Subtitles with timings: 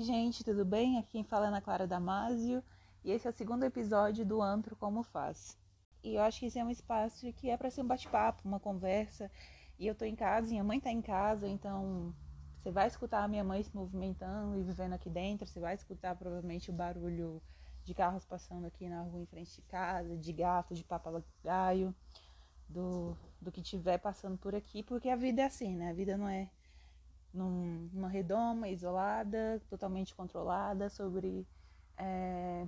[0.00, 0.96] Oi, gente, tudo bem?
[0.98, 2.64] Aqui quem fala é Ana Clara Damasio
[3.04, 5.58] e esse é o segundo episódio do Antro Como Faz.
[6.02, 8.58] E eu acho que esse é um espaço que é para ser um bate-papo, uma
[8.58, 9.30] conversa.
[9.78, 12.14] E eu tô em casa, minha mãe tá em casa, então
[12.56, 16.16] você vai escutar a minha mãe se movimentando e vivendo aqui dentro, você vai escutar
[16.16, 17.42] provavelmente o barulho
[17.84, 21.94] de carros passando aqui na rua em frente de casa, de gato, de papagaio,
[22.66, 25.90] do, do que tiver passando por aqui, porque a vida é assim, né?
[25.90, 26.48] A vida não é
[27.32, 31.46] num, numa redoma isolada, totalmente controlada, sobre,
[31.96, 32.66] é,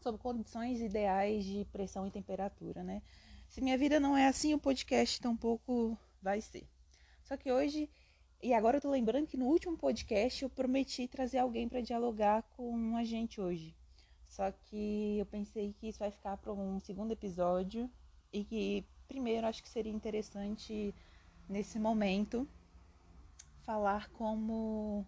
[0.00, 3.02] sobre condições ideais de pressão e temperatura, né?
[3.48, 6.68] Se minha vida não é assim, o podcast tampouco vai ser.
[7.24, 7.90] Só que hoje,
[8.42, 12.42] e agora eu tô lembrando que no último podcast eu prometi trazer alguém para dialogar
[12.56, 13.74] com a gente hoje.
[14.28, 17.90] Só que eu pensei que isso vai ficar para um segundo episódio
[18.32, 20.94] e que primeiro acho que seria interessante
[21.48, 22.48] nesse momento
[23.60, 25.06] falar como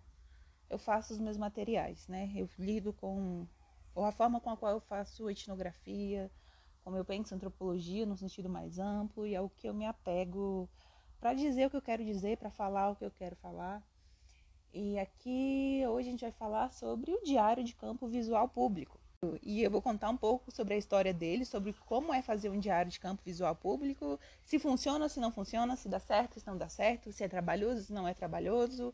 [0.70, 2.32] eu faço os meus materiais, né?
[2.34, 3.46] Eu lido com
[3.94, 6.30] ou a forma com a qual eu faço etnografia,
[6.82, 10.68] como eu penso antropologia no sentido mais amplo e é o que eu me apego
[11.20, 13.82] para dizer o que eu quero dizer, para falar o que eu quero falar.
[14.72, 19.01] E aqui hoje a gente vai falar sobre o diário de campo visual público.
[19.40, 22.58] E eu vou contar um pouco sobre a história dele, sobre como é fazer um
[22.58, 26.58] diário de campo visual público, se funciona, se não funciona, se dá certo, se não
[26.58, 28.92] dá certo, se é trabalhoso, se não é trabalhoso,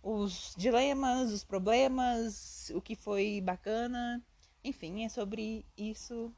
[0.00, 4.24] os dilemas, os problemas, o que foi bacana.
[4.62, 6.32] Enfim, é sobre isso.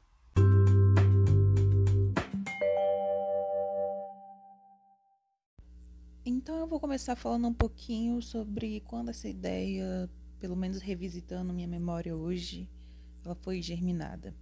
[6.25, 11.67] Então eu vou começar falando um pouquinho sobre quando essa ideia, pelo menos revisitando minha
[11.67, 12.67] memória hoje,
[13.23, 14.35] ela foi germinada.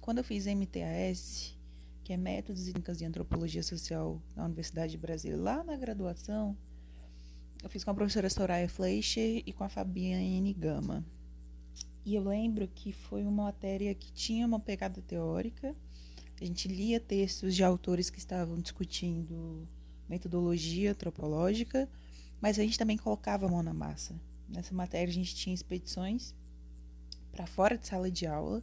[0.00, 1.56] Quando eu fiz MTAS,
[2.02, 6.56] que é Métodos e Técnicas de Antropologia Social na Universidade de Brasília, lá na graduação,
[7.62, 11.04] eu fiz com a professora Soraya Fleischer e com a Fabiane Gama.
[12.04, 15.76] E eu lembro que foi uma matéria que tinha uma pegada teórica.
[16.40, 19.68] A gente lia textos de autores que estavam discutindo
[20.08, 21.88] metodologia antropológica,
[22.40, 24.18] mas a gente também colocava a mão na massa.
[24.48, 26.34] Nessa matéria a gente tinha expedições
[27.32, 28.62] para fora de sala de aula,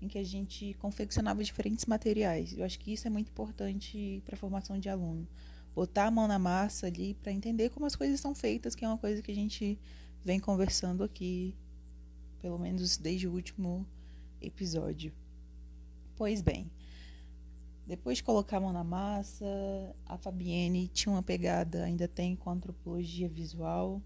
[0.00, 2.56] em que a gente confeccionava diferentes materiais.
[2.56, 5.26] Eu acho que isso é muito importante para a formação de aluno.
[5.74, 8.88] Botar a mão na massa ali para entender como as coisas são feitas, que é
[8.88, 9.78] uma coisa que a gente
[10.24, 11.54] vem conversando aqui,
[12.40, 13.86] pelo menos desde o último
[14.40, 15.12] episódio.
[16.16, 16.70] Pois bem,
[17.86, 19.46] depois de colocar a mão na massa,
[20.06, 24.02] a Fabienne tinha uma pegada, ainda tem, com antropologia visual.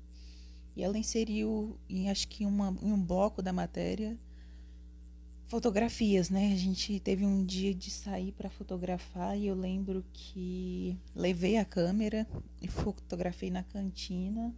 [0.81, 4.19] E ela inseriu, em, acho que uma, em um bloco da matéria,
[5.47, 6.55] fotografias, né?
[6.55, 11.67] A gente teve um dia de sair para fotografar e eu lembro que levei a
[11.67, 12.27] câmera
[12.63, 14.55] e fotografei na cantina,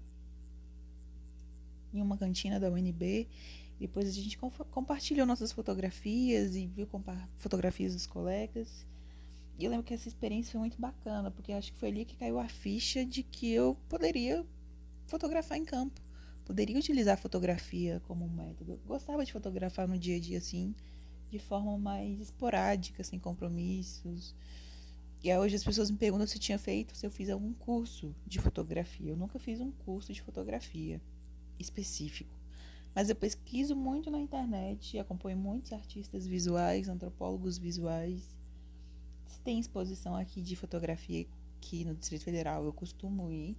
[1.92, 3.26] em uma cantina da UNB.
[3.80, 4.38] Depois a gente
[4.70, 6.86] compartilhou nossas fotografias e viu
[7.36, 8.86] fotografias dos colegas.
[9.58, 12.16] E eu lembro que essa experiência foi muito bacana, porque acho que foi ali que
[12.16, 14.46] caiu a ficha de que eu poderia
[15.08, 16.00] fotografar em campo.
[16.44, 18.72] Poderia utilizar a fotografia como um método.
[18.72, 20.74] Eu gostava de fotografar no dia a dia assim,
[21.30, 24.34] de forma mais esporádica, sem compromissos.
[25.22, 28.14] E aí hoje as pessoas me perguntam se tinha feito, se eu fiz algum curso
[28.26, 29.10] de fotografia.
[29.10, 31.00] Eu nunca fiz um curso de fotografia
[31.58, 32.34] específico.
[32.94, 38.36] Mas eu pesquiso muito na internet, acompanho muitos artistas visuais, antropólogos visuais.
[39.26, 41.26] Se tem exposição aqui de fotografia
[41.56, 43.56] aqui no Distrito Federal, eu costumo ir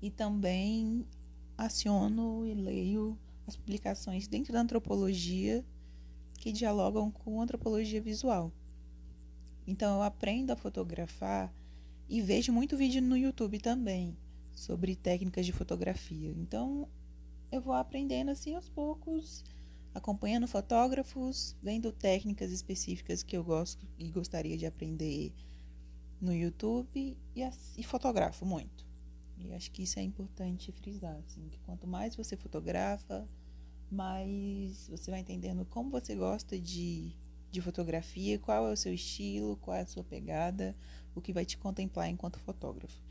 [0.00, 1.06] e também
[1.56, 5.64] aciono e leio as publicações dentro da antropologia
[6.38, 8.52] que dialogam com antropologia visual.
[9.66, 11.52] Então eu aprendo a fotografar
[12.08, 14.16] e vejo muito vídeo no YouTube também
[14.52, 16.30] sobre técnicas de fotografia.
[16.36, 16.88] Então
[17.50, 19.44] eu vou aprendendo assim aos poucos,
[19.94, 25.32] acompanhando fotógrafos, vendo técnicas específicas que eu gosto e gostaria de aprender
[26.20, 27.42] no YouTube e,
[27.76, 28.91] e fotografo muito.
[29.44, 33.28] E acho que isso é importante frisar, assim, que quanto mais você fotografa,
[33.90, 37.14] mais você vai entendendo como você gosta de,
[37.50, 40.76] de fotografia, qual é o seu estilo, qual é a sua pegada,
[41.14, 43.02] o que vai te contemplar enquanto fotógrafo.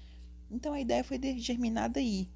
[0.50, 2.30] Então a ideia foi germinada aí,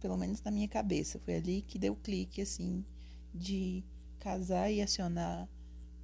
[0.00, 1.18] pelo menos na minha cabeça.
[1.18, 2.84] Foi ali que deu clique, assim,
[3.34, 3.84] de
[4.18, 5.48] casar e acionar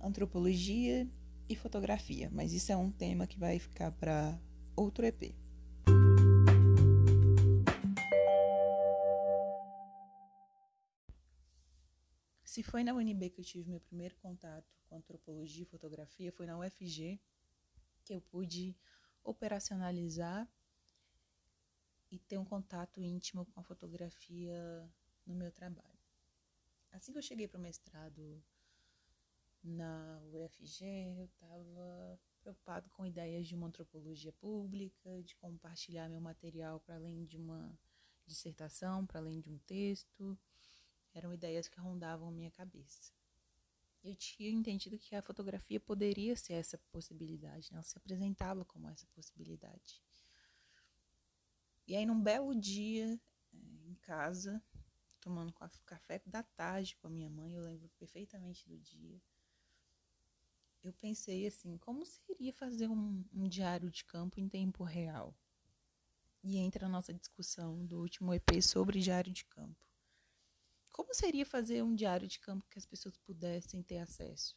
[0.00, 1.08] antropologia
[1.48, 2.30] e fotografia.
[2.32, 4.38] Mas isso é um tema que vai ficar para
[4.76, 5.34] outro EP.
[12.50, 16.46] Se foi na UNB que eu tive meu primeiro contato com antropologia e fotografia, foi
[16.46, 17.20] na UFG
[18.04, 18.76] que eu pude
[19.22, 20.50] operacionalizar
[22.10, 24.92] e ter um contato íntimo com a fotografia
[25.24, 26.00] no meu trabalho.
[26.90, 28.42] Assim que eu cheguei para o mestrado
[29.62, 30.84] na UFG,
[31.18, 37.24] eu estava preocupado com ideias de uma antropologia pública, de compartilhar meu material para além
[37.26, 37.78] de uma
[38.26, 40.36] dissertação, para além de um texto.
[41.14, 43.12] Eram ideias que rondavam minha cabeça.
[44.02, 47.76] Eu tinha entendido que a fotografia poderia ser essa possibilidade, né?
[47.76, 50.02] ela se apresentava como essa possibilidade.
[51.86, 53.20] E aí, num belo dia,
[53.52, 53.56] é,
[53.88, 54.62] em casa,
[55.20, 55.52] tomando
[55.84, 59.20] café da tarde com a minha mãe, eu lembro perfeitamente do dia.
[60.82, 65.36] Eu pensei assim, como seria fazer um, um diário de campo em tempo real?
[66.42, 69.89] E entra a nossa discussão do último EP sobre diário de campo.
[70.92, 74.56] Como seria fazer um diário de campo que as pessoas pudessem ter acesso?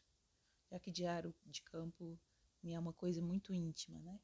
[0.72, 2.20] Já que diário de campo
[2.64, 4.20] é uma coisa muito íntima, né?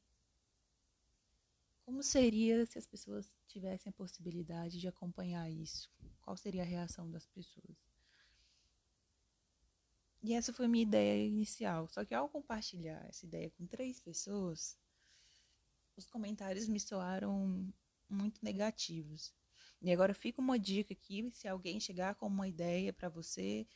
[1.84, 5.90] Como seria se as pessoas tivessem a possibilidade de acompanhar isso?
[6.22, 7.76] Qual seria a reação das pessoas?
[10.22, 11.88] E essa foi a minha ideia inicial.
[11.88, 14.78] Só que ao compartilhar essa ideia com três pessoas,
[15.96, 17.72] os comentários me soaram
[18.08, 19.34] muito negativos.
[19.82, 23.66] E agora fica uma dica aqui, se alguém chegar com uma ideia para você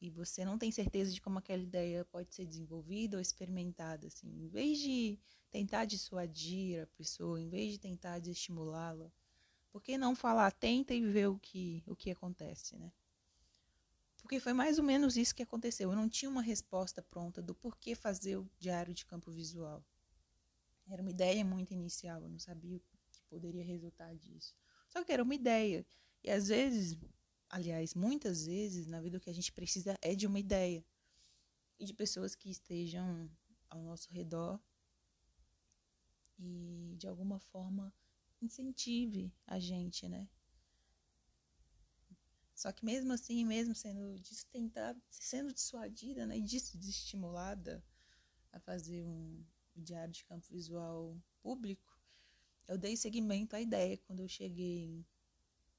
[0.00, 4.28] e você não tem certeza de como aquela ideia pode ser desenvolvida ou experimentada, assim,
[4.28, 5.16] em vez de
[5.48, 9.12] tentar dissuadir a pessoa, em vez de tentar desestimulá-la,
[9.70, 12.92] por que não falar, tenta e ver o que, o que acontece, né?
[14.20, 15.90] Porque foi mais ou menos isso que aconteceu.
[15.90, 19.84] Eu não tinha uma resposta pronta do porquê fazer o diário de campo visual.
[20.88, 24.54] Era uma ideia muito inicial, eu não sabia o que poderia resultar disso.
[24.92, 25.84] Só que era uma ideia.
[26.22, 26.98] E às vezes
[27.52, 30.82] aliás, muitas vezes na vida o que a gente precisa é de uma ideia
[31.78, 33.30] e de pessoas que estejam
[33.68, 34.58] ao nosso redor
[36.38, 37.94] e de alguma forma
[38.40, 40.26] incentive a gente, né?
[42.54, 44.18] Só que mesmo assim, mesmo sendo
[44.50, 47.84] tentar, sendo dissuadida, né, e desestimulada
[48.50, 49.44] a fazer um
[49.76, 51.91] diário de campo visual público,
[52.68, 55.04] eu dei seguimento à ideia quando eu cheguei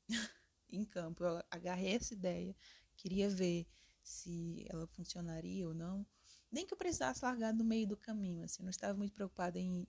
[0.69, 1.23] em campo.
[1.23, 2.55] Eu agarrei essa ideia,
[2.95, 3.67] queria ver
[4.01, 6.05] se ela funcionaria ou não.
[6.51, 9.87] Nem que eu precisasse largar no meio do caminho, assim, não estava muito preocupada em,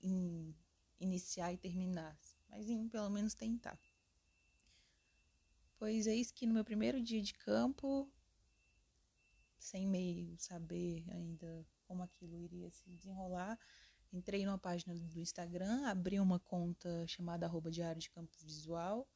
[0.00, 0.54] em
[1.00, 2.16] iniciar e terminar,
[2.48, 3.78] mas em pelo menos tentar.
[5.76, 8.08] Pois isso que no meu primeiro dia de campo,
[9.58, 13.58] sem meio saber ainda como aquilo iria se desenrolar,
[14.16, 19.06] entrei numa página do Instagram, abri uma conta chamada arroba Diário de Campo Visual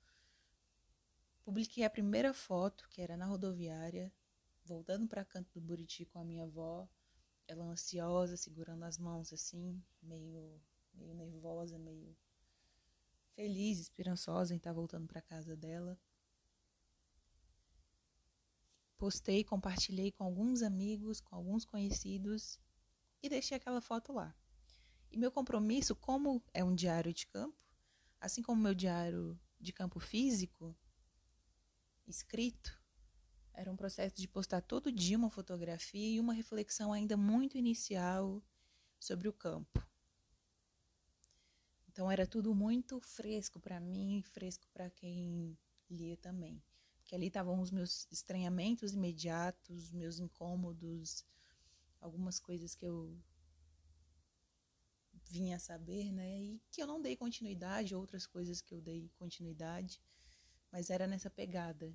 [1.48, 4.12] Publiquei a primeira foto, que era na rodoviária,
[4.66, 6.86] voltando para canto do Buriti com a minha avó,
[7.46, 10.60] ela ansiosa, segurando as mãos assim, meio,
[10.92, 12.14] meio nervosa, meio
[13.34, 15.98] feliz, esperançosa em estar tá voltando para casa dela.
[18.98, 22.60] Postei, compartilhei com alguns amigos, com alguns conhecidos
[23.22, 24.36] e deixei aquela foto lá.
[25.10, 27.56] E meu compromisso, como é um diário de campo,
[28.20, 30.76] assim como meu diário de campo físico,
[32.06, 32.81] escrito,
[33.52, 38.43] era um processo de postar todo dia uma fotografia e uma reflexão ainda muito inicial
[39.00, 39.84] sobre o campo.
[41.88, 45.58] Então era tudo muito fresco para mim, fresco para quem
[45.91, 46.62] lia também.
[46.98, 51.24] Porque ali estavam os meus estranhamentos imediatos, meus incômodos,
[52.00, 53.19] algumas coisas que eu
[55.29, 56.41] vinha a saber, né?
[56.41, 60.01] E que eu não dei continuidade, outras coisas que eu dei continuidade
[60.70, 61.93] mas era nessa pegada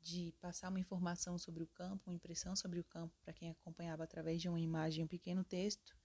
[0.00, 4.04] de passar uma informação sobre o campo, uma impressão sobre o campo para quem acompanhava
[4.04, 5.96] através de uma imagem, um pequeno texto,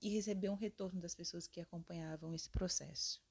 [0.00, 3.22] e receber um retorno das pessoas que acompanhavam esse processo.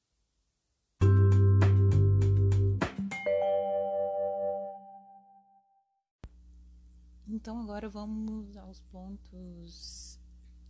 [7.27, 10.19] Então agora vamos aos pontos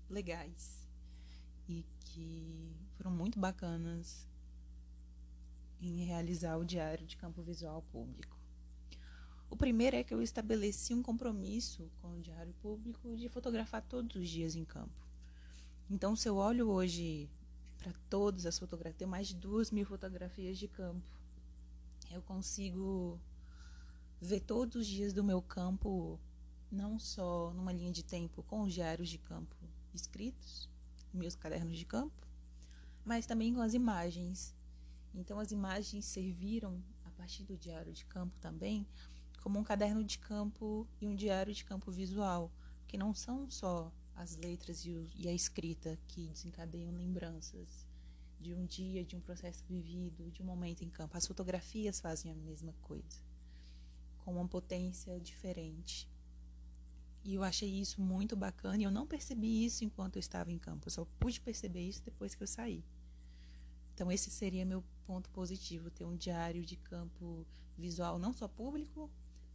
[0.10, 0.89] legais
[1.70, 4.28] e que foram muito bacanas
[5.80, 8.38] em realizar o diário de campo visual público.
[9.50, 14.16] O primeiro é que eu estabeleci um compromisso com o diário público de fotografar todos
[14.16, 15.08] os dias em campo.
[15.90, 17.30] Então, se eu olho hoje
[17.78, 21.08] para todas as fotografias, tenho mais de duas mil fotografias de campo,
[22.12, 23.20] eu consigo
[24.20, 26.20] ver todos os dias do meu campo,
[26.72, 29.56] não só numa linha de tempo com os diários de campo
[29.94, 30.69] escritos,
[31.14, 32.28] meus cadernos de campo,
[33.06, 34.56] mas também com as imagens
[35.14, 38.86] então, as imagens serviram, a partir do diário de campo também,
[39.42, 42.52] como um caderno de campo e um diário de campo visual,
[42.88, 47.88] que não são só as letras e, a escrita que desencadeiam lembranças
[48.40, 51.18] de um dia, de um processo vivido, de um momento em campo.
[51.18, 53.22] As fotografias fazem a mesma coisa,
[54.20, 56.08] com uma potência diferente.
[57.24, 60.58] E eu achei isso muito bacana e eu não percebi isso enquanto eu estava em
[60.58, 60.88] campo.
[60.88, 62.84] Eu só pude perceber isso depois que eu saí.
[63.94, 67.46] Então esse seria meu ponto positivo, ter um diário de campo
[67.78, 69.10] visual não só público,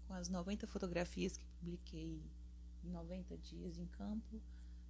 [0.06, 2.22] com as 90 fotografias que publiquei
[2.84, 4.40] em 90 dias em campo,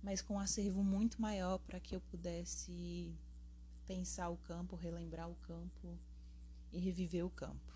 [0.03, 3.15] mas com um acervo muito maior para que eu pudesse
[3.87, 5.99] pensar o campo, relembrar o campo
[6.73, 7.73] e reviver o campo.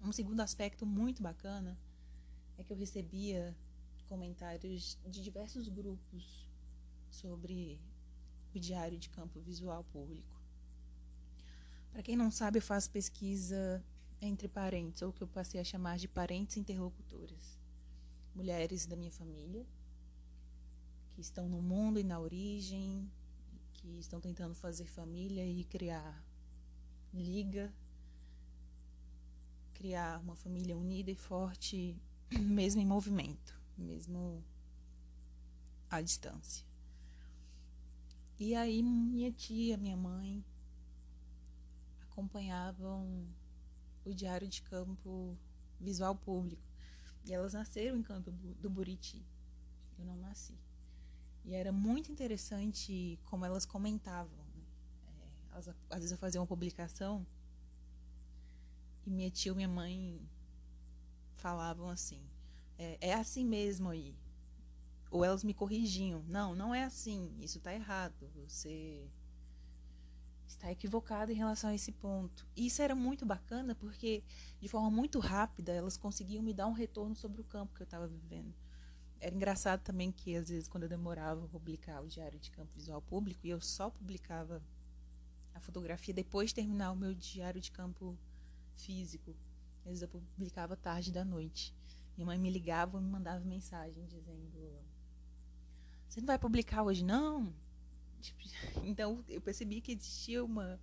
[0.00, 1.76] Um segundo aspecto muito bacana
[2.56, 3.56] é que eu recebia
[4.08, 6.48] comentários de diversos grupos
[7.10, 7.80] sobre
[8.54, 10.40] o diário de campo visual público.
[11.92, 13.84] Para quem não sabe, eu faço pesquisa
[14.20, 17.58] entre parentes, ou que eu passei a chamar de parentes interlocutores.
[18.34, 19.66] Mulheres da minha família,
[21.10, 23.10] que estão no mundo e na origem,
[23.72, 26.24] que estão tentando fazer família e criar
[27.12, 27.72] liga,
[29.74, 31.96] criar uma família unida e forte,
[32.30, 34.44] mesmo em movimento, mesmo
[35.90, 36.66] à distância.
[38.38, 40.44] E aí minha tia, minha mãe
[42.02, 43.26] acompanhavam
[44.04, 45.36] o diário de campo
[45.80, 46.62] visual público.
[47.24, 49.24] E elas nasceram em Campo do Buriti.
[49.98, 50.58] Eu não nasci.
[51.44, 54.38] E era muito interessante como elas comentavam.
[54.54, 54.64] Né?
[55.52, 57.26] É, às vezes eu fazia uma publicação
[59.06, 60.20] e minha tia e minha mãe
[61.36, 62.20] falavam assim:
[62.78, 64.16] é, é assim mesmo aí.
[65.10, 68.30] Ou elas me corrigiam: não, não é assim, isso está errado.
[68.46, 69.10] Você
[70.46, 72.46] está equivocado em relação a esse ponto.
[72.56, 74.22] E isso era muito bacana porque,
[74.60, 77.84] de forma muito rápida, elas conseguiam me dar um retorno sobre o campo que eu
[77.84, 78.54] estava vivendo
[79.20, 82.72] era engraçado também que às vezes quando eu demorava a publicar o diário de campo
[82.74, 84.62] visual público e eu só publicava
[85.54, 88.16] a fotografia depois de terminar o meu diário de campo
[88.74, 89.34] físico.
[89.80, 91.74] Às vezes eu publicava tarde da noite.
[92.18, 94.50] Minha mãe me ligava e me mandava mensagem dizendo:
[96.08, 97.54] Você não vai publicar hoje, não?
[98.20, 98.40] Tipo,
[98.82, 100.80] então eu percebi que existia uma,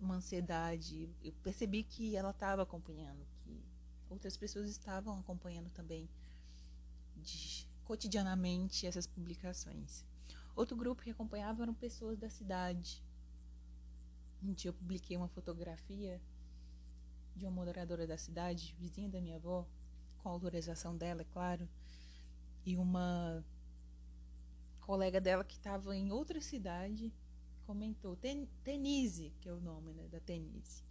[0.00, 1.08] uma ansiedade.
[1.22, 3.64] Eu percebi que ela estava acompanhando, que
[4.10, 6.10] outras pessoas estavam acompanhando também
[7.14, 10.04] de, cotidianamente essas publicações.
[10.56, 13.04] Outro grupo que acompanhava eram pessoas da cidade.
[14.42, 16.20] Um dia eu publiquei uma fotografia
[17.36, 19.64] de uma moradora da cidade, vizinha da minha avó,
[20.26, 21.68] com autorização dela, é claro,
[22.64, 23.44] e uma
[24.80, 27.14] colega dela que estava em outra cidade
[27.64, 28.18] comentou
[28.64, 30.82] Tenise, que é o nome né, da Tenise.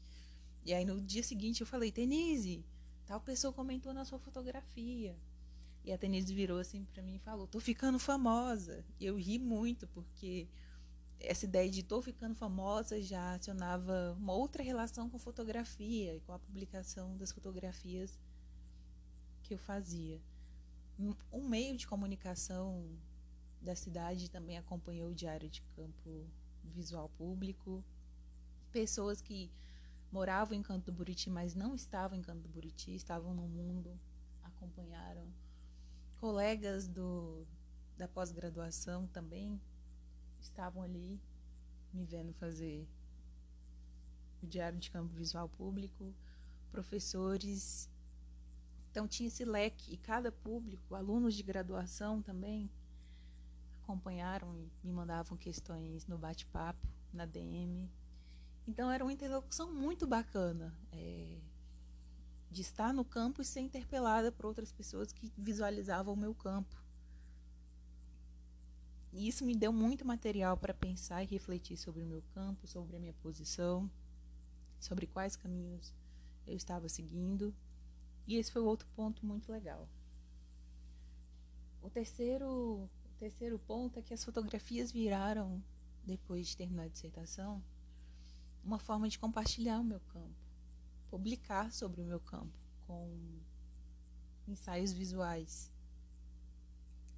[0.64, 2.66] E aí no dia seguinte eu falei Tenise,
[3.06, 5.18] tal pessoa comentou na sua fotografia.
[5.84, 8.86] E a Denise virou assim para mim e falou: "Tô ficando famosa".
[8.98, 10.48] E eu ri muito porque
[11.20, 16.32] essa ideia de tô ficando famosa já acionava uma outra relação com fotografia e com
[16.32, 18.18] a publicação das fotografias
[19.46, 20.20] que eu fazia.
[21.32, 22.90] Um meio de comunicação
[23.62, 26.28] da cidade também acompanhou o Diário de Campo
[26.64, 27.84] Visual Público.
[28.72, 29.52] Pessoas que
[30.12, 34.00] moravam em Canto do Buriti, mas não estavam em Canto do Buriti, estavam no mundo,
[34.44, 35.28] acompanharam
[36.18, 37.46] colegas do,
[37.98, 39.62] da pós-graduação também
[40.40, 41.22] estavam ali
[41.94, 42.88] me vendo fazer
[44.42, 46.14] o diário de campo visual público,
[46.72, 47.90] professores.
[48.96, 52.72] Então tinha esse leque e cada público, alunos de graduação também
[53.84, 57.92] acompanharam e me mandavam questões no bate-papo, na DM.
[58.66, 60.74] Então era uma interlocução muito bacana.
[60.94, 61.42] É,
[62.50, 66.82] de estar no campo e ser interpelada por outras pessoas que visualizavam o meu campo.
[69.12, 72.96] E isso me deu muito material para pensar e refletir sobre o meu campo, sobre
[72.96, 73.92] a minha posição,
[74.80, 75.94] sobre quais caminhos
[76.48, 77.54] eu estava seguindo.
[78.28, 79.88] E esse foi outro ponto muito legal.
[81.82, 85.64] O terceiro, o terceiro ponto é que as fotografias viraram,
[86.04, 87.64] depois de terminar a dissertação,
[88.64, 90.46] uma forma de compartilhar o meu campo
[91.16, 93.40] publicar sobre o meu campo com
[94.46, 95.72] ensaios visuais.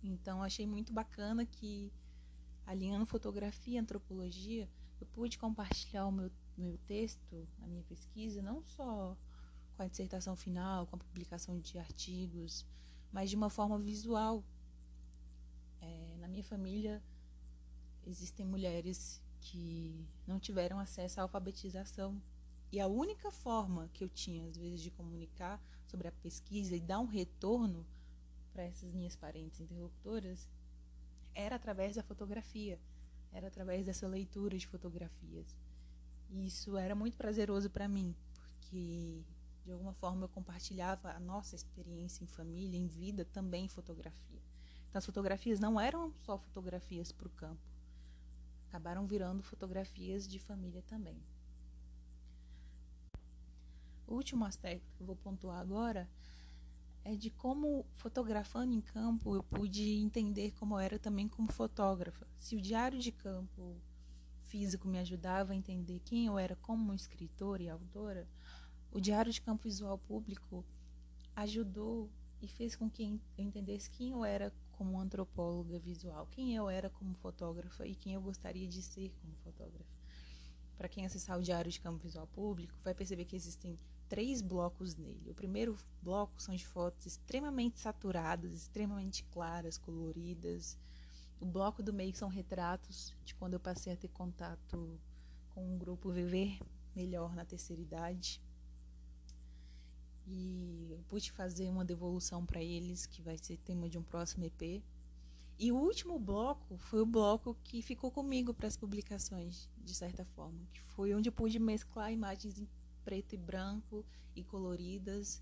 [0.04, 1.92] Então achei muito bacana que
[2.64, 4.70] alinhando fotografia e antropologia,
[5.02, 9.18] eu pude compartilhar o meu, meu texto, a minha pesquisa, não só
[9.78, 12.66] com a dissertação final, com a publicação de artigos,
[13.12, 14.44] mas de uma forma visual.
[15.80, 17.02] É, na minha família
[18.06, 22.20] existem mulheres que não tiveram acesso à alfabetização
[22.72, 26.82] e a única forma que eu tinha, às vezes, de comunicar sobre a pesquisa e
[26.82, 27.86] dar um retorno
[28.52, 30.50] para essas minhas parentes interlocutoras
[31.36, 32.80] era através da fotografia,
[33.32, 35.56] era através dessa leitura de fotografias.
[36.30, 39.24] E isso era muito prazeroso para mim, porque
[39.68, 44.42] de alguma forma eu compartilhava a nossa experiência em família, em vida, também em fotografia.
[44.88, 47.62] Então as fotografias não eram só fotografias para o campo,
[48.70, 51.22] acabaram virando fotografias de família também.
[54.08, 56.10] O último aspecto que eu vou pontuar agora
[57.04, 62.26] é de como fotografando em campo eu pude entender como eu era também como fotógrafa.
[62.38, 63.76] Se o diário de campo
[64.44, 68.30] físico me ajudava a entender quem eu era como escritora e autora,
[68.98, 70.66] o diário de campo visual público
[71.36, 72.10] ajudou
[72.42, 73.04] e fez com que
[73.38, 78.16] eu entendesse quem eu era como antropóloga visual, quem eu era como fotógrafa e quem
[78.16, 79.86] eu gostaria de ser como fotógrafa.
[80.76, 83.78] Para quem acessar o diário de campo visual público, vai perceber que existem
[84.10, 85.30] três blocos nele.
[85.30, 90.76] O primeiro bloco são de fotos extremamente saturadas, extremamente claras, coloridas.
[91.40, 95.00] O bloco do meio são retratos de quando eu passei a ter contato
[95.54, 96.58] com o grupo Viver
[96.96, 98.42] Melhor na terceira idade.
[100.28, 104.44] E eu pude fazer uma devolução para eles, que vai ser tema de um próximo
[104.44, 104.84] EP.
[105.58, 110.26] E o último bloco foi o bloco que ficou comigo para as publicações, de certa
[110.26, 112.68] forma, que foi onde eu pude mesclar imagens em
[113.04, 114.06] preto e branco
[114.36, 115.42] e coloridas,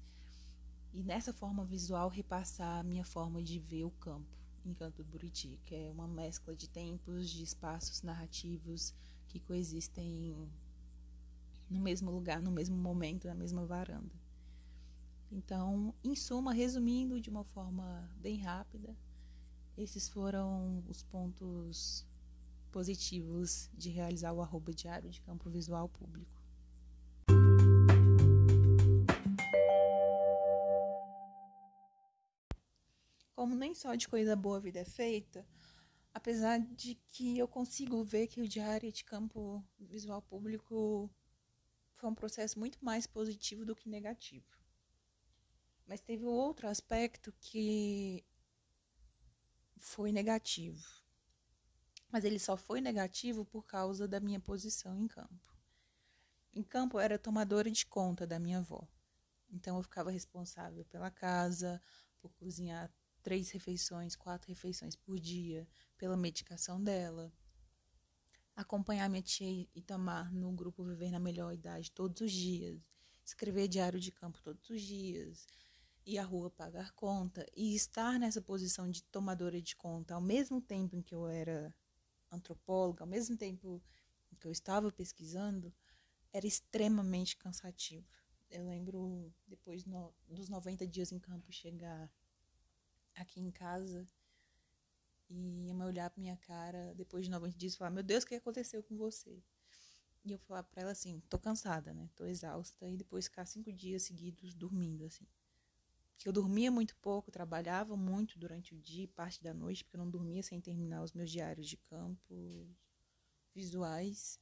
[0.94, 5.10] e nessa forma visual repassar a minha forma de ver o campo em Canto do
[5.10, 8.94] Buriti, que é uma mescla de tempos, de espaços narrativos
[9.28, 10.34] que coexistem
[11.70, 14.25] no mesmo lugar, no mesmo momento, na mesma varanda.
[15.32, 18.96] Então, em suma, resumindo de uma forma bem rápida,
[19.78, 22.06] esses foram os pontos
[22.72, 26.46] positivos de realizar o arroba diário de campo visual público.
[33.46, 35.46] como nem só de coisa boa a vida é feita,
[36.12, 41.08] apesar de que eu consigo ver que o diário de campo visual público
[41.94, 44.48] foi um processo muito mais positivo do que negativo.
[45.86, 48.26] Mas teve outro aspecto que
[49.78, 50.84] foi negativo.
[52.10, 55.56] Mas ele só foi negativo por causa da minha posição em campo.
[56.54, 58.88] Em campo eu era tomadora de conta da minha avó.
[59.50, 61.82] Então eu ficava responsável pela casa,
[62.20, 65.68] por cozinhar três refeições, quatro refeições por dia
[65.98, 67.32] pela medicação dela.
[68.56, 72.82] Acompanhar minha tia Itamar no grupo Viver na Melhor Idade todos os dias.
[73.24, 75.46] Escrever diário de campo todos os dias.
[76.06, 77.46] Ir à rua pagar conta.
[77.56, 81.74] E estar nessa posição de tomadora de conta ao mesmo tempo em que eu era
[82.32, 83.82] antropóloga, ao mesmo tempo
[84.32, 85.74] em que eu estava pesquisando,
[86.32, 88.06] era extremamente cansativo.
[88.50, 92.12] Eu lembro, depois no, dos 90 dias em campo, chegar
[93.16, 94.06] aqui em casa
[95.30, 98.24] e a mãe olhar pra minha cara depois de 90 dias e falar: Meu Deus,
[98.24, 99.42] o que aconteceu com você?
[100.24, 102.10] E eu falar pra ela assim: Tô cansada, né?
[102.16, 102.90] Tô exausta.
[102.90, 105.26] E depois ficar cinco dias seguidos dormindo, assim.
[106.16, 109.98] Porque eu dormia muito pouco, trabalhava muito durante o dia e parte da noite, porque
[109.98, 112.68] eu não dormia sem terminar os meus diários de campo,
[113.54, 114.40] visuais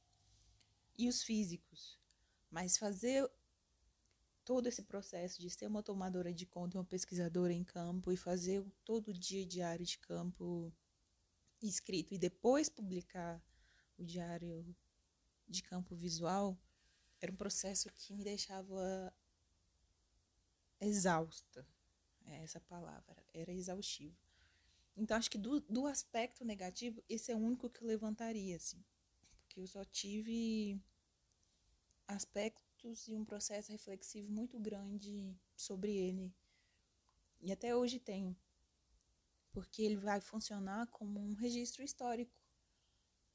[0.96, 1.98] e os físicos.
[2.50, 3.28] Mas fazer
[4.44, 8.64] todo esse processo de ser uma tomadora de conta, uma pesquisadora em campo e fazer
[8.84, 10.72] todo o dia diário de campo
[11.62, 13.42] escrito e depois publicar
[13.96, 14.76] o diário
[15.48, 16.58] de campo visual,
[17.20, 19.13] era um processo que me deixava
[20.84, 21.66] exausta.
[22.26, 24.16] É essa palavra, era exaustivo.
[24.96, 28.82] Então, acho que do, do aspecto negativo, esse é o único que eu levantaria, assim.
[29.40, 30.80] Porque eu só tive
[32.06, 36.32] aspectos e um processo reflexivo muito grande sobre ele.
[37.40, 38.36] E até hoje tenho.
[39.52, 42.32] Porque ele vai funcionar como um registro histórico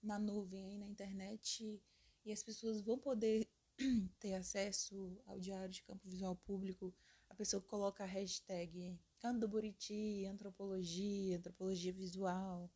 [0.02, 1.82] na nuvem, na internet,
[2.26, 3.48] e as pessoas vão poder
[4.20, 6.94] ter acesso ao diário de campo visual público.
[7.40, 12.70] Pessoa coloca a hashtag Canto do Buriti, antropologia, antropologia visual.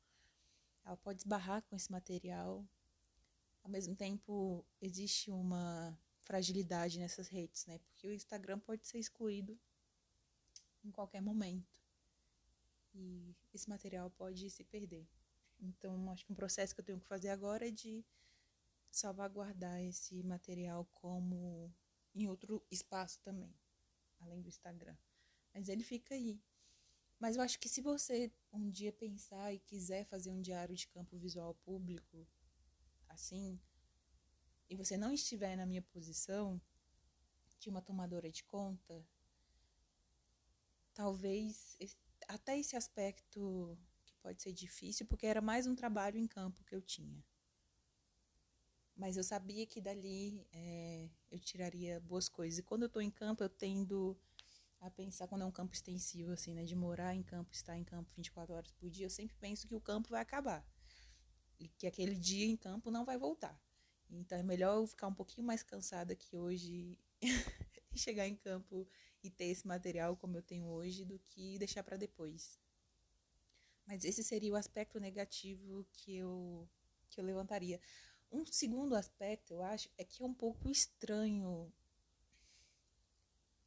[0.86, 2.65] Ela pode esbarrar com esse material.
[3.62, 7.78] Ao mesmo tempo, existe uma fragilidade nessas redes, né?
[7.80, 9.60] Porque o Instagram pode ser excluído
[10.82, 11.84] em qualquer momento.
[12.95, 15.06] E esse material pode se perder.
[15.60, 18.02] Então, acho que um processo que eu tenho que fazer agora é de
[18.89, 21.69] salvaguardar esse material como
[22.15, 23.54] em outro espaço também,
[24.23, 24.95] além do Instagram.
[25.53, 26.41] Mas ele fica aí.
[27.19, 30.88] Mas eu acho que se você um dia pensar e quiser fazer um diário de
[30.88, 32.27] campo visual público,
[33.07, 33.59] assim,
[34.69, 36.62] e você não estiver na minha posição
[37.59, 39.05] de uma tomadora de conta,
[40.93, 41.77] talvez
[42.27, 46.75] até esse aspecto que pode ser difícil, porque era mais um trabalho em campo que
[46.75, 47.23] eu tinha.
[48.95, 52.60] Mas eu sabia que dali é, eu tiraria boas coisas.
[52.60, 54.17] E quando eu estou em campo, eu tendo
[54.79, 57.84] a pensar, quando é um campo extensivo, assim, né, de morar em campo, estar em
[57.84, 60.65] campo 24 horas por dia, eu sempre penso que o campo vai acabar.
[61.60, 63.60] E que aquele dia em campo não vai voltar.
[64.10, 66.99] Então é melhor eu ficar um pouquinho mais cansada que hoje
[67.91, 68.88] e chegar em campo
[69.23, 72.60] e ter esse material como eu tenho hoje do que deixar para depois.
[73.86, 76.67] Mas esse seria o aspecto negativo que eu
[77.10, 77.79] que eu levantaria.
[78.33, 81.71] Um segundo aspecto, eu acho, é que é um pouco estranho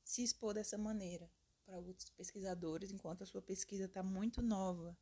[0.02, 1.30] se expor dessa maneira
[1.64, 4.98] para outros pesquisadores enquanto a sua pesquisa está muito nova.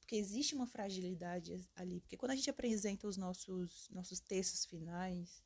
[0.00, 2.00] Porque existe uma fragilidade ali.
[2.00, 5.40] Porque quando a gente apresenta os nossos, nossos textos finais,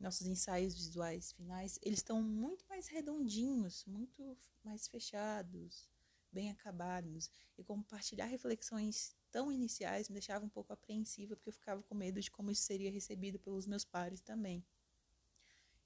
[0.00, 5.88] nossos ensaios visuais finais, eles estão muito mais redondinhos, muito mais fechados,
[6.32, 7.30] bem acabados.
[7.56, 12.20] E compartilhar reflexões tão iniciais me deixava um pouco apreensiva, porque eu ficava com medo
[12.20, 14.64] de como isso seria recebido pelos meus pares também.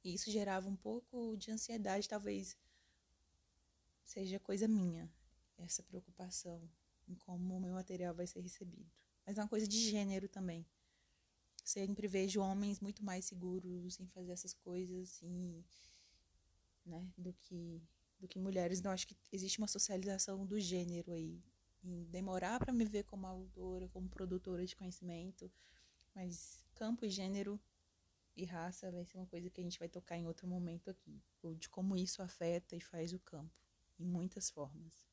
[0.05, 2.59] E isso gerava um pouco de ansiedade, talvez
[4.05, 5.11] seja coisa minha,
[5.57, 6.61] essa preocupação
[7.09, 8.93] em como o meu material vai ser recebido.
[9.27, 10.67] Mas é uma coisa de gênero também.
[11.65, 15.65] Sempre vejo homens muito mais seguros em fazer essas coisas e,
[16.85, 17.81] né, do que
[18.21, 18.79] do que mulheres.
[18.79, 21.41] Então acho que existe uma socialização do gênero aí
[21.83, 25.51] em demorar para me ver como autora, como produtora de conhecimento,
[26.15, 27.61] mas campo e gênero
[28.37, 31.21] e raça vai ser uma coisa que a gente vai tocar em outro momento aqui,
[31.43, 33.53] ou de como isso afeta e faz o campo,
[33.99, 35.09] em muitas formas.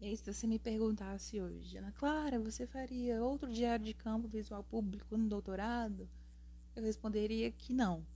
[0.00, 4.26] E aí, se você me perguntasse hoje, Ana Clara, você faria outro diário de campo
[4.26, 6.08] visual público no doutorado?
[6.74, 8.06] Eu responderia que não.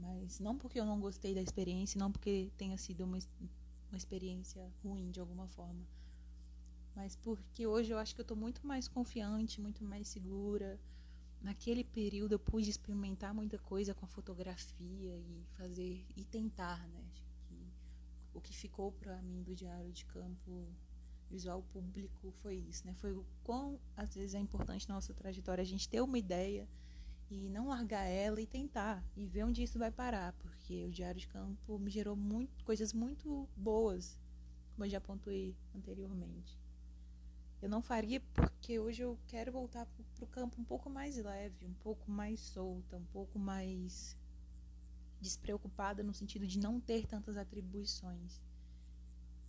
[0.00, 3.18] Mas não porque eu não gostei da experiência, não porque tenha sido uma,
[3.90, 5.86] uma experiência ruim de alguma forma.
[6.94, 10.80] Mas porque hoje eu acho que eu estou muito mais confiante, muito mais segura.
[11.40, 17.04] Naquele período eu pude experimentar muita coisa com a fotografia e fazer e tentar, né?
[18.32, 20.68] O que ficou para mim do diário de campo
[21.28, 22.94] visual público foi isso, né?
[22.94, 26.68] Foi o quão às vezes é importante na nossa trajetória a gente ter uma ideia
[27.30, 31.20] e não largar ela e tentar e ver onde isso vai parar, porque o diário
[31.20, 34.18] de campo me gerou muito, coisas muito boas,
[34.74, 36.58] como eu já pontuei anteriormente.
[37.62, 41.66] Eu não faria porque hoje eu quero voltar para o campo um pouco mais leve,
[41.66, 44.16] um pouco mais solta, um pouco mais
[45.20, 48.40] despreocupada no sentido de não ter tantas atribuições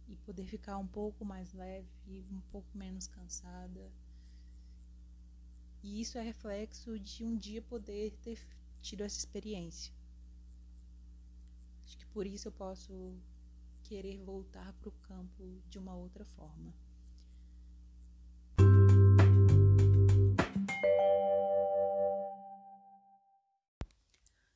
[0.07, 1.87] e poder ficar um pouco mais leve,
[2.29, 3.89] um pouco menos cansada
[5.83, 8.39] e isso é reflexo de um dia poder ter
[8.81, 9.93] tido essa experiência.
[11.83, 13.17] Acho que por isso eu posso
[13.83, 16.73] querer voltar para o campo de uma outra forma.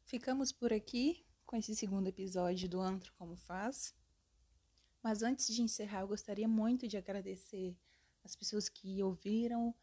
[0.06, 3.94] Ficamos por aqui com esse segundo episódio do Antro Como Faz.
[5.04, 7.78] Mas antes de encerrar, eu gostaria muito de agradecer
[8.24, 9.76] as pessoas que ouviram,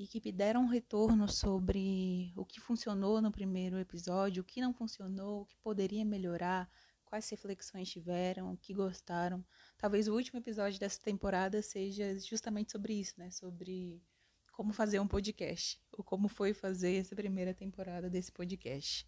[0.00, 4.58] e que me deram um retorno sobre o que funcionou no primeiro episódio, o que
[4.58, 6.70] não funcionou, o que poderia melhorar,
[7.04, 9.44] quais reflexões tiveram, o que gostaram.
[9.76, 13.30] Talvez o último episódio dessa temporada seja justamente sobre isso, né?
[13.30, 14.02] Sobre
[14.52, 19.06] como fazer um podcast, ou como foi fazer essa primeira temporada desse podcast.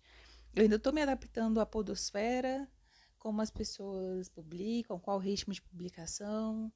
[0.55, 2.71] Eu ainda estou me adaptando à podosfera,
[3.19, 6.71] como as pessoas publicam, qual o ritmo de publicação,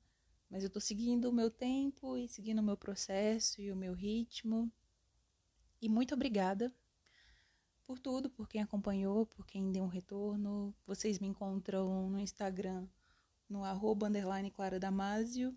[0.50, 3.92] mas eu estou seguindo o meu tempo e seguindo o meu processo e o meu
[3.92, 4.70] ritmo.
[5.80, 6.74] E muito obrigada
[7.84, 10.74] por tudo, por quem acompanhou, por quem deu um retorno.
[10.86, 12.86] Vocês me encontram no Instagram,
[13.48, 15.56] no arroba underline Clara Damasio,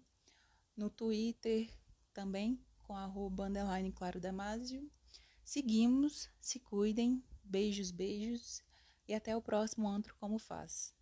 [0.76, 1.70] no Twitter
[2.14, 4.90] também, com arroba underline Claro Damasio.
[5.44, 8.64] Seguimos, se cuidem, beijos, beijos,
[9.08, 10.99] e até o próximo Antro Como Faz.